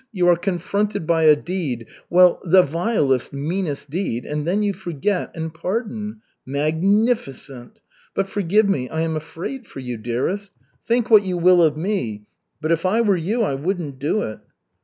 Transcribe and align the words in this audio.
You 0.11 0.27
are 0.29 0.35
confronted 0.35 1.05
by 1.05 1.25
a 1.25 1.35
deed 1.35 1.85
well, 2.09 2.41
the 2.43 2.63
vilest, 2.63 3.31
meanest 3.33 3.91
deed 3.91 4.25
and 4.25 4.47
then 4.47 4.63
you 4.63 4.73
forget 4.73 5.29
and 5.35 5.53
pardon. 5.53 6.21
_Mag_nificent! 6.49 7.73
But 8.15 8.27
forgive 8.27 8.67
me, 8.67 8.89
I 8.89 9.01
am 9.01 9.15
afraid 9.15 9.67
for 9.67 9.79
you, 9.79 9.97
dearest. 9.97 10.53
Think 10.87 11.11
what 11.11 11.21
you 11.21 11.37
will 11.37 11.61
of 11.61 11.77
me, 11.77 12.23
but 12.59 12.71
if 12.71 12.83
I 12.83 13.01
were 13.01 13.15
you, 13.15 13.43
I 13.43 13.53
wouldn't 13.53 13.99
do 13.99 14.23
it." 14.23 14.39